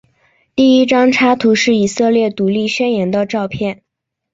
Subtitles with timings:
[0.55, 3.83] 第一张插图是以色列独立宣言的照片。